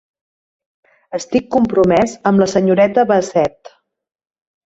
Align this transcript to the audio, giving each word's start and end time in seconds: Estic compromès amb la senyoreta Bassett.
Estic 1.17 1.51
compromès 1.57 2.17
amb 2.31 2.43
la 2.43 2.49
senyoreta 2.55 3.05
Bassett. 3.13 3.73